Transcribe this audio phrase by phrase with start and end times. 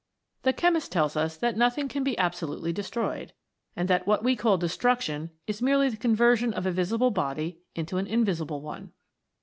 [0.41, 3.33] The chemist tells us that nothing can be abso lutely destroyed,
[3.75, 7.97] and that what we call destruction is merely the conversion of a visible body into
[7.99, 8.93] an invisible one.